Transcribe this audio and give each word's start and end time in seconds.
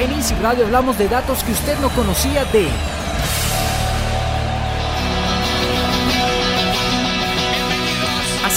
En 0.00 0.12
Easy 0.12 0.36
Radio 0.36 0.64
hablamos 0.64 0.96
de 0.96 1.08
datos 1.08 1.42
que 1.42 1.50
usted 1.50 1.76
no 1.80 1.88
conocía 1.88 2.44
de 2.44 2.68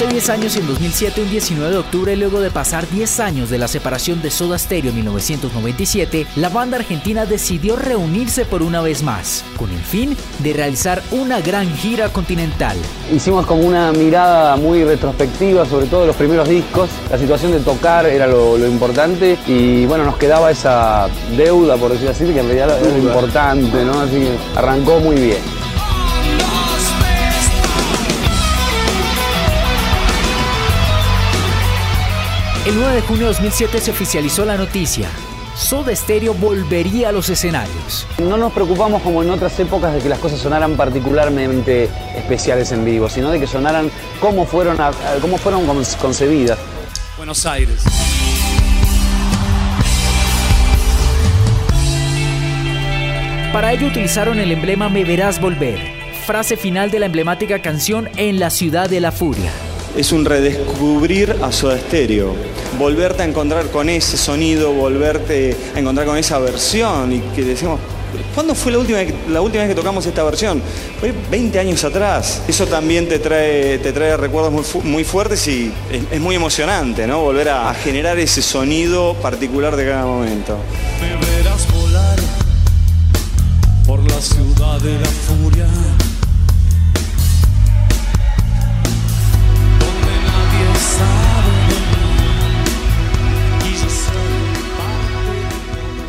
Hace 0.02 0.14
10 0.14 0.30
años, 0.32 0.56
en 0.56 0.66
2007, 0.66 1.22
un 1.22 1.30
19 1.30 1.74
de 1.74 1.78
octubre, 1.78 2.18
luego 2.18 2.40
de 2.40 2.50
pasar 2.50 2.90
10 2.90 3.20
años 3.20 3.52
de 3.52 3.60
la 3.60 3.68
separación 3.68 4.20
de 4.24 4.32
Soda 4.32 4.58
Stereo 4.58 4.90
en 4.90 4.96
1997, 4.96 6.26
la 6.38 6.50
banda 6.50 6.78
argentina 6.78 7.28
decidió 7.28 7.76
reunirse 7.76 8.46
por 8.46 8.64
una 8.64 8.82
vez 8.82 9.04
más, 9.04 9.46
con 9.58 9.70
el 9.70 9.78
fin 9.78 10.18
de 10.40 10.54
realizar 10.54 11.04
una 11.12 11.40
gran 11.40 11.72
gira 11.76 12.10
continental. 12.10 12.78
Hicimos 13.14 13.46
como 13.46 13.62
una 13.62 13.92
mirada 13.92 14.56
muy 14.56 14.84
retrospectiva 14.84 15.68
sobre 15.68 15.86
todo 15.86 16.08
los 16.08 16.16
primeros 16.16 16.50
discos, 16.50 16.90
la 17.12 17.20
situación 17.20 17.52
de 17.52 17.60
tocar 17.60 18.08
era 18.08 18.26
lo, 18.26 18.58
importante 18.58 19.38
y 19.46 19.86
bueno, 19.86 20.04
nos 20.04 20.18
quedaba 20.18 20.50
esa 20.50 21.10
deuda, 21.38 21.78
por 21.78 21.92
decir 21.92 22.10
así, 22.10 22.24
que 22.26 22.40
en 22.40 22.48
realidad 22.48 22.80
era 22.82 22.90
lo 22.90 22.98
importante, 22.98 23.86
¿no? 23.86 24.00
Así 24.00 24.16
que 24.16 24.36
arrancó 24.58 25.00
muy 25.00 25.18
bien. 25.18 25.61
El 32.64 32.76
9 32.76 32.94
de 32.94 33.02
junio 33.02 33.24
de 33.24 33.34
2007 33.34 33.80
se 33.80 33.90
oficializó 33.90 34.46
la 34.46 34.56
noticia. 34.56 35.10
Soda 35.56 35.96
Stereo 35.96 36.36
volvería 36.36 37.10
a 37.10 37.12
los 37.12 37.28
escenarios. 37.28 38.06
No 38.20 38.38
nos 38.38 38.54
preocupamos 38.54 39.02
como 39.02 39.24
en 39.24 39.32
otras 39.32 39.60
épocas 39.60 39.96
de 39.96 40.00
que 40.00 40.08
las 40.08 40.20
cosas 40.20 40.40
sonaran 40.40 40.76
particularmente 40.76 41.90
especiales 42.16 42.72
en 42.72 42.86
vivo, 42.86 43.10
sino 43.10 43.32
de 43.32 43.40
que 43.40 43.48
sonaran 43.48 43.90
como 44.20 44.46
fueron, 44.46 44.78
como 45.22 45.40
fueron 45.40 45.66
concebidas. 46.00 46.60
Buenos 47.18 47.48
Aires. 47.48 47.84
Para 53.52 53.74
ello 53.74 53.88
utilizaron 53.88 54.40
el 54.40 54.52
emblema 54.52 54.88
Me 54.88 55.04
verás 55.04 55.42
volver, 55.42 55.80
frase 56.28 56.58
final 56.58 56.92
de 56.92 57.00
la 57.00 57.08
emblemática 57.08 57.60
canción 57.62 58.08
En 58.18 58.40
la 58.40 58.52
ciudad 58.52 58.88
de 58.88 59.02
la 59.02 59.12
furia 59.12 59.52
es 59.96 60.12
un 60.12 60.26
redescubrir 60.26 61.36
a 61.42 61.52
Soda 61.52 61.78
Stereo, 61.78 62.34
volverte 62.78 63.24
a 63.24 63.26
encontrar 63.26 63.68
con 63.68 63.90
ese 63.90 64.18
sonido, 64.18 64.72
volverte 64.74 65.56
a 65.76 65.80
encontrar 65.80 66.08
con 66.08 66.18
esa 66.18 66.40
versión 66.40 67.14
y 67.14 67.20
que 67.36 67.44
decimos, 67.44 67.80
¿cuándo 68.34 68.56
fue 68.56 68.72
la 68.72 68.80
última, 68.80 69.00
la 69.30 69.42
última 69.42 69.64
vez 69.64 69.70
que 69.70 69.76
tocamos 69.76 70.06
esta 70.06 70.24
versión? 70.24 70.62
Fue 71.00 71.14
20 71.30 71.60
años 71.60 71.84
atrás. 71.84 72.42
Eso 72.48 72.68
también 72.68 73.08
te 73.08 73.20
trae, 73.20 73.80
te 73.80 73.92
trae 73.92 74.16
recuerdos 74.18 74.76
muy, 74.84 75.04
fuertes 75.04 75.48
y 75.48 75.72
es, 76.12 76.20
muy 76.20 76.36
emocionante, 76.36 77.06
¿no? 77.08 77.22
Volver 77.22 77.50
a, 77.50 77.74
generar 77.74 78.18
ese 78.20 78.42
sonido 78.42 79.16
particular 79.16 79.76
de 79.76 79.86
cada 79.86 80.06
momento. 80.06 80.58
Me 81.02 81.36
verás 81.36 81.68
volar 81.74 82.20
por 83.86 84.00
la 84.10 84.22
ciudad 84.22 84.80
de 84.82 85.00
la 85.00 85.08
furia 85.08 85.68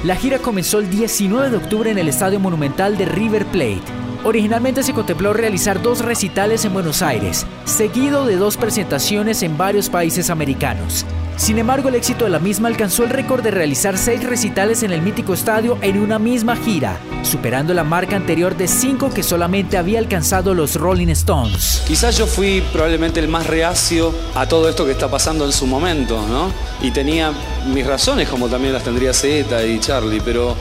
La 0.05 0.17
gira 0.17 0.41
comenzó 0.41 0.81
el 0.81 0.91
19 0.91 1.51
de 1.51 1.57
octubre 1.57 1.89
en 1.89 1.97
el 1.97 2.09
Estadio 2.09 2.41
Monumental 2.41 2.99
de 2.99 3.05
River 3.05 3.47
Plate. 3.47 4.02
Originalmente 4.25 4.85
se 4.85 4.93
contempló 4.93 5.33
realizar 5.33 5.83
dos 5.83 5.99
recitales 5.99 6.65
en 6.65 6.73
Buenos 6.73 7.03
Aires, 7.03 7.45
seguido 7.65 8.25
de 8.25 8.37
dos 8.37 8.57
presentaciones 8.57 9.43
en 9.43 9.59
varios 9.59 9.89
países 9.89 10.31
americanos. 10.31 11.05
Sin 11.37 11.59
embargo, 11.59 11.89
el 11.89 11.97
éxito 11.97 12.25
de 12.25 12.31
la 12.31 12.39
misma 12.39 12.69
alcanzó 12.69 13.03
el 13.03 13.11
récord 13.11 13.43
de 13.43 13.51
realizar 13.51 13.99
seis 13.99 14.23
recitales 14.23 14.85
en 14.85 14.93
el 14.93 15.03
mítico 15.03 15.35
estadio 15.35 15.77
en 15.83 15.99
una 15.99 16.21
misma 16.21 16.55
gira, 16.55 17.01
superando 17.25 17.75
la 17.75 17.83
marca 17.83 18.15
anterior 18.15 18.57
de 18.57 18.69
cinco 18.69 19.11
que 19.11 19.25
solamente 19.25 19.77
había 19.77 19.99
alcanzado 19.99 20.55
los 20.55 20.77
Rolling 20.77 21.09
Stones. 21.09 21.83
Quizás 21.89 22.17
yo 22.17 22.27
fui 22.29 22.63
probablemente 22.73 23.19
el 23.19 23.27
más 23.27 23.49
reacio 23.49 24.15
a 24.37 24.47
todo 24.47 24.69
esto 24.69 24.85
que 24.85 24.93
está 24.93 25.11
pasando 25.11 25.45
en 25.45 25.53
su 25.53 25.67
momento, 25.67 26.25
¿no? 26.29 26.53
Y 26.81 26.93
tenía 26.93 27.33
mis 27.75 27.85
razones, 27.85 28.29
como 28.29 28.49
también 28.49 28.73
las 28.73 28.85
tendría 28.85 29.13
Zeta 29.13 29.65
y 29.65 29.81
Charlie, 29.81 30.21
pero 30.25 30.55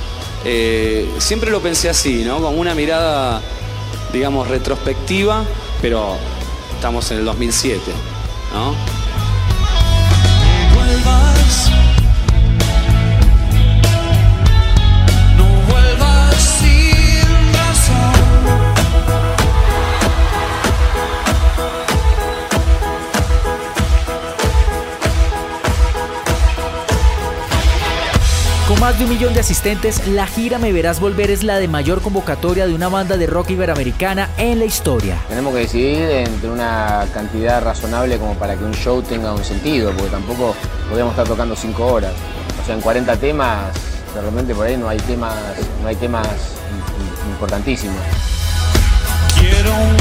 eh, 0.46 1.10
siempre 1.20 1.52
lo 1.52 1.62
pensé 1.62 1.90
así, 1.90 2.24
¿no? 2.24 2.42
Con 2.42 2.58
una 2.58 2.74
mirada, 2.76 3.42
digamos, 4.12 4.48
retrospectiva, 4.48 5.44
pero 5.82 6.18
estamos 6.76 7.10
en 7.12 7.20
el 7.20 7.26
2007, 7.26 7.82
¿no? 8.54 8.76
Más 28.82 28.98
de 28.98 29.06
un 29.06 29.12
millón 29.12 29.32
de 29.36 29.42
asistentes, 29.42 30.08
la 30.08 30.26
gira 30.26 30.58
Me 30.58 30.74
Verás 30.74 31.00
Volver 31.00 31.30
es 31.30 31.44
la 31.44 31.60
de 31.60 31.68
mayor 31.68 32.02
convocatoria 32.02 32.66
de 32.66 32.74
una 32.74 32.90
banda 32.90 33.16
de 33.16 33.28
rock 33.28 33.52
iberoamericana 33.52 34.32
en 34.40 34.58
la 34.58 34.66
historia. 34.66 35.22
Tenemos 35.30 35.54
que 35.54 35.60
decidir 35.60 36.02
entre 36.02 36.50
una 36.50 37.06
cantidad 37.14 37.64
razonable 37.64 38.18
como 38.18 38.34
para 38.34 38.56
que 38.56 38.64
un 38.64 38.74
show 38.74 39.04
tenga 39.04 39.34
un 39.34 39.44
sentido, 39.44 39.92
porque 39.92 40.10
tampoco 40.10 40.56
podemos 40.90 41.12
estar 41.12 41.28
tocando 41.28 41.56
cinco 41.56 41.94
horas. 41.94 42.12
O 42.60 42.66
sea, 42.66 42.74
en 42.74 42.82
40 42.82 43.18
temas, 43.18 43.66
de 44.16 44.22
repente 44.22 44.56
por 44.56 44.66
ahí 44.66 44.76
no 44.78 44.90
hay 44.90 44.98
temas, 44.98 45.36
no 45.84 45.88
hay 45.88 45.96
temas 45.98 46.28
importantísimos. 47.30 48.02
Quiero 49.40 49.76
un 49.76 50.00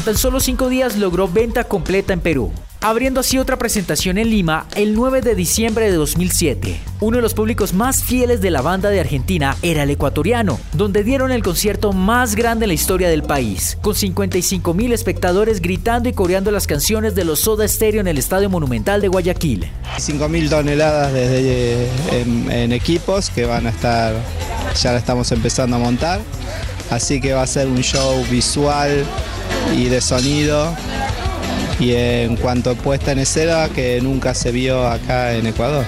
en 0.00 0.04
tan 0.04 0.16
solo 0.16 0.40
cinco 0.40 0.70
días 0.70 0.96
logró 0.96 1.28
venta 1.28 1.64
completa 1.64 2.14
en 2.14 2.20
Perú, 2.20 2.52
abriendo 2.80 3.20
así 3.20 3.36
otra 3.36 3.58
presentación 3.58 4.16
en 4.16 4.30
Lima 4.30 4.66
el 4.74 4.94
9 4.94 5.20
de 5.20 5.34
diciembre 5.34 5.90
de 5.90 5.96
2007. 5.96 6.80
Uno 7.00 7.18
de 7.18 7.22
los 7.22 7.34
públicos 7.34 7.74
más 7.74 8.02
fieles 8.02 8.40
de 8.40 8.50
la 8.50 8.62
banda 8.62 8.88
de 8.88 8.98
Argentina 8.98 9.56
era 9.60 9.82
el 9.82 9.90
ecuatoriano, 9.90 10.58
donde 10.72 11.04
dieron 11.04 11.32
el 11.32 11.42
concierto 11.42 11.92
más 11.92 12.34
grande 12.34 12.64
en 12.64 12.68
la 12.68 12.74
historia 12.74 13.10
del 13.10 13.24
país, 13.24 13.76
con 13.82 13.94
55 13.94 14.72
mil 14.72 14.94
espectadores 14.94 15.60
gritando 15.60 16.08
y 16.08 16.14
coreando 16.14 16.50
las 16.50 16.66
canciones 16.66 17.14
de 17.14 17.24
los 17.24 17.40
Soda 17.40 17.68
Stereo 17.68 18.00
en 18.00 18.08
el 18.08 18.16
Estadio 18.16 18.48
Monumental 18.48 19.02
de 19.02 19.08
Guayaquil. 19.08 19.68
5 19.98 20.28
mil 20.30 20.48
toneladas 20.48 21.12
desde, 21.12 21.88
en, 22.12 22.50
en 22.50 22.72
equipos 22.72 23.28
que 23.28 23.44
van 23.44 23.66
a 23.66 23.70
estar, 23.70 24.14
ya 24.80 24.96
estamos 24.96 25.30
empezando 25.30 25.76
a 25.76 25.78
montar, 25.78 26.22
así 26.88 27.20
que 27.20 27.34
va 27.34 27.42
a 27.42 27.46
ser 27.46 27.68
un 27.68 27.82
show 27.82 28.24
visual 28.30 29.04
y 29.76 29.84
de 29.88 30.00
sonido 30.00 30.74
y 31.78 31.94
en 31.94 32.36
cuanto 32.36 32.70
a 32.70 32.74
puesta 32.74 33.12
en 33.12 33.20
escena 33.20 33.68
que 33.74 34.00
nunca 34.00 34.34
se 34.34 34.52
vio 34.52 34.86
acá 34.86 35.32
en 35.32 35.46
Ecuador. 35.46 35.84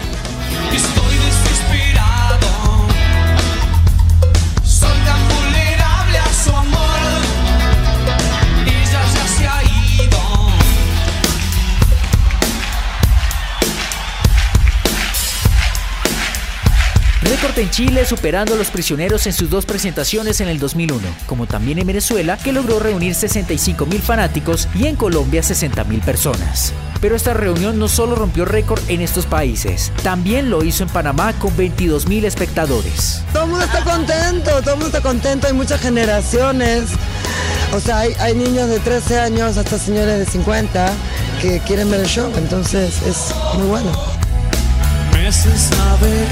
Récord 17.42 17.58
en 17.58 17.70
Chile 17.70 18.04
superando 18.04 18.54
a 18.54 18.56
los 18.56 18.70
prisioneros 18.70 19.26
en 19.26 19.32
sus 19.32 19.50
dos 19.50 19.66
presentaciones 19.66 20.41
en 20.41 20.47
el 20.47 20.60
2001, 20.60 21.00
como 21.26 21.47
también 21.47 21.80
en 21.80 21.86
Venezuela, 21.88 22.36
que 22.36 22.53
logró 22.53 22.78
reunir 22.78 23.16
65 23.16 23.84
mil 23.86 24.00
fanáticos, 24.00 24.68
y 24.77 24.86
en 24.86 24.94
Colombia 24.94 25.42
60 25.42 25.83
mil 25.84 26.00
personas. 26.03 26.72
Pero 27.00 27.16
esta 27.16 27.34
reunión 27.34 27.80
no 27.80 27.89
solo 27.89 28.15
rompió 28.15 28.44
récord 28.44 28.80
en 28.86 29.00
estos 29.00 29.27
países, 29.27 29.91
también 30.04 30.50
lo 30.50 30.62
hizo 30.62 30.84
en 30.84 30.91
Panamá 30.91 31.33
con 31.33 31.56
22 31.56 32.06
mil 32.06 32.24
espectadores. 32.27 33.24
Todo 33.33 33.42
el 33.42 33.50
mundo 33.50 33.65
está 33.65 33.83
contento, 33.83 34.50
todo 34.60 34.74
el 34.74 34.80
mundo 34.80 34.86
está 34.86 35.00
contento, 35.00 35.48
hay 35.48 35.53
muchas 35.53 35.80
generaciones. 35.80 36.91
O 37.74 37.80
sea, 37.80 38.00
hay, 38.00 38.12
hay 38.21 38.36
niños 38.36 38.68
de 38.68 38.78
13 38.78 39.18
años 39.18 39.56
hasta 39.56 39.80
señores 39.80 40.21
de 40.21 40.27
50 40.27 40.92
que 41.41 41.59
quieren 41.66 41.91
ver 41.91 42.03
el 42.03 42.06
show, 42.06 42.30
entonces 42.36 43.03
es 43.03 43.34
muy 43.54 43.66
bueno. 43.66 43.91
Meses 45.12 45.71
navegando 45.77 46.32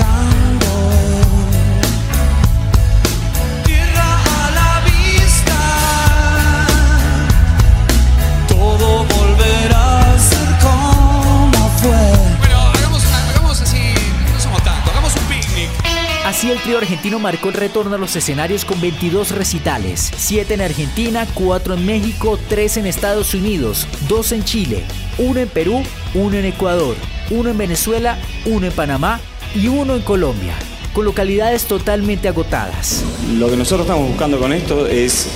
trío 16.40 16.78
argentino 16.78 17.18
marcó 17.18 17.50
el 17.50 17.54
retorno 17.54 17.96
a 17.96 17.98
los 17.98 18.16
escenarios 18.16 18.64
con 18.64 18.80
22 18.80 19.32
recitales, 19.32 20.10
7 20.16 20.54
en 20.54 20.62
Argentina, 20.62 21.26
4 21.34 21.74
en 21.74 21.84
México, 21.84 22.38
3 22.48 22.78
en 22.78 22.86
Estados 22.86 23.34
Unidos, 23.34 23.86
2 24.08 24.32
en 24.32 24.44
Chile, 24.44 24.84
1 25.18 25.40
en 25.40 25.48
Perú, 25.48 25.82
1 26.14 26.36
en 26.38 26.46
Ecuador, 26.46 26.96
1 27.28 27.50
en 27.50 27.58
Venezuela, 27.58 28.18
1 28.46 28.66
en 28.66 28.72
Panamá 28.72 29.20
y 29.54 29.68
1 29.68 29.96
en 29.96 30.00
Colombia, 30.00 30.54
con 30.94 31.04
localidades 31.04 31.64
totalmente 31.64 32.26
agotadas. 32.26 33.04
Lo 33.34 33.50
que 33.50 33.58
nosotros 33.58 33.82
estamos 33.82 34.08
buscando 34.08 34.38
con 34.38 34.54
esto 34.54 34.86
es 34.86 35.28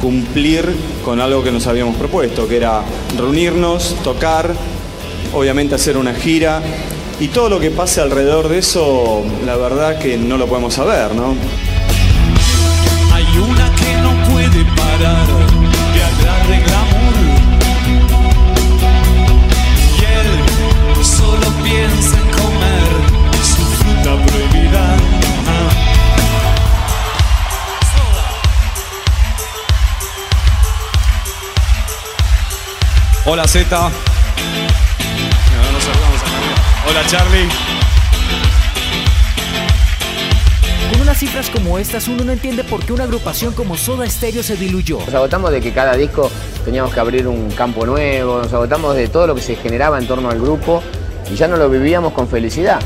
cumplir 0.00 0.74
con 1.04 1.20
algo 1.20 1.44
que 1.44 1.52
nos 1.52 1.66
habíamos 1.66 1.96
propuesto, 1.96 2.48
que 2.48 2.56
era 2.56 2.82
reunirnos, 3.18 3.94
tocar, 4.02 4.54
obviamente 5.34 5.74
hacer 5.74 5.98
una 5.98 6.14
gira 6.14 6.62
y 7.18 7.28
todo 7.28 7.48
lo 7.48 7.58
que 7.58 7.70
pase 7.70 8.00
alrededor 8.00 8.48
de 8.48 8.58
eso, 8.58 9.24
la 9.44 9.56
verdad 9.56 9.98
que 9.98 10.18
no 10.18 10.36
lo 10.36 10.46
podemos 10.46 10.74
saber, 10.74 11.14
¿no? 11.14 11.34
Hay 13.12 13.26
una 13.38 13.74
que 13.74 13.96
no 14.02 14.10
puede 14.30 14.64
parar 14.76 15.26
de 15.94 16.02
hablar 16.04 16.46
de 16.48 16.58
glamour. 16.58 17.14
Y 19.98 20.04
él 20.04 21.04
solo 21.04 21.46
piensa 21.64 22.16
en 22.18 22.30
comer 22.30 22.90
su 23.42 23.62
fruta 23.62 24.26
prohibida. 24.26 24.96
Hola 33.24 33.48
Z. 33.48 33.90
Hola 36.88 37.04
Charlie. 37.06 37.48
Con 40.92 41.00
unas 41.00 41.18
cifras 41.18 41.50
como 41.50 41.78
estas 41.78 42.06
uno 42.06 42.22
no 42.24 42.32
entiende 42.32 42.62
por 42.62 42.84
qué 42.84 42.92
una 42.92 43.04
agrupación 43.04 43.54
como 43.54 43.76
Soda 43.76 44.08
Stereo 44.08 44.42
se 44.42 44.56
diluyó. 44.56 45.00
Nos 45.00 45.14
agotamos 45.14 45.50
de 45.50 45.60
que 45.60 45.72
cada 45.72 45.96
disco 45.96 46.30
teníamos 46.64 46.94
que 46.94 47.00
abrir 47.00 47.26
un 47.26 47.50
campo 47.50 47.84
nuevo, 47.84 48.38
nos 48.38 48.52
agotamos 48.52 48.94
de 48.94 49.08
todo 49.08 49.26
lo 49.26 49.34
que 49.34 49.42
se 49.42 49.56
generaba 49.56 49.98
en 49.98 50.06
torno 50.06 50.30
al 50.30 50.40
grupo 50.40 50.82
y 51.30 51.34
ya 51.34 51.48
no 51.48 51.56
lo 51.56 51.68
vivíamos 51.68 52.12
con 52.12 52.28
felicidad. 52.28 52.80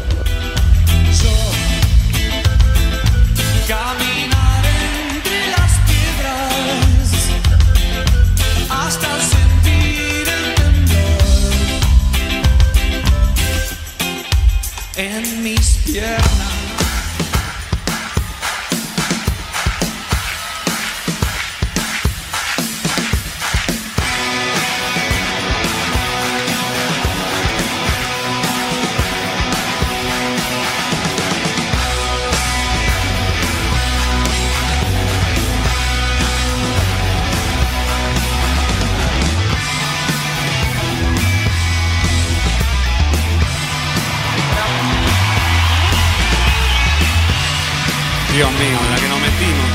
Dios 48.40 48.52
la 48.90 48.96
que 48.96 49.08
nos 49.08 49.20
metimos. 49.20 49.70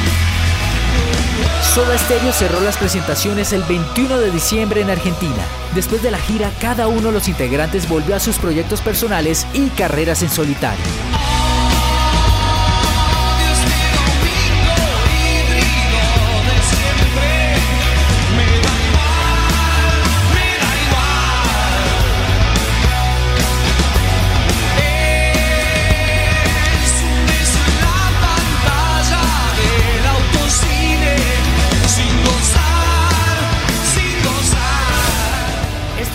Soda 1.62 1.96
Stereo 2.00 2.34
cerró 2.34 2.62
las 2.62 2.78
presentaciones 2.78 3.54
el 3.54 3.62
21 3.62 4.18
de 4.18 4.32
diciembre 4.32 4.82
en 4.82 4.90
Argentina. 4.90 5.44
Después 5.76 6.02
de 6.02 6.10
la 6.10 6.18
gira, 6.18 6.50
cada 6.60 6.88
uno 6.88 7.10
de 7.10 7.12
los 7.12 7.28
integrantes 7.28 7.88
volvió 7.88 8.16
a 8.16 8.20
sus 8.20 8.40
proyectos 8.40 8.82
personales 8.82 9.46
y 9.54 9.68
carreras 9.70 10.24
en 10.24 10.30
solitario. 10.32 10.84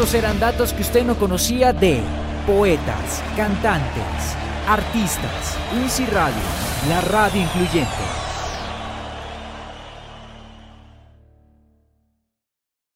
Estos 0.01 0.15
eran 0.15 0.41
datos 0.41 0.73
que 0.73 0.81
usted 0.81 1.05
no 1.05 1.15
conocía 1.15 1.75
de 1.75 2.01
poetas, 2.47 3.23
cantantes, 3.37 4.35
artistas, 4.67 5.59
Easy 5.75 6.07
Radio, 6.07 6.41
la 6.89 7.03
radio 7.03 7.43
incluyente. 7.43 8.30